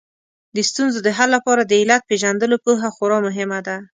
د 0.55 0.57
ستونزو 0.69 0.99
د 1.03 1.09
حل 1.17 1.29
لپاره 1.37 1.61
د 1.65 1.71
علت 1.81 2.01
پېژندلو 2.09 2.55
پوهه 2.65 2.89
خورا 2.95 3.17
مهمه 3.27 3.59
ده 3.67 3.75